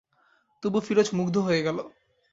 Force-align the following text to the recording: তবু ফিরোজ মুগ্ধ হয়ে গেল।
তবু 0.63 0.77
ফিরোজ 0.79 1.09
মুগ্ধ 1.13 1.35
হয়ে 1.37 1.61
গেল। 1.63 1.77